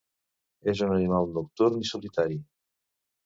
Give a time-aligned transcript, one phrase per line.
[0.71, 2.39] És un animal nocturn i solitari.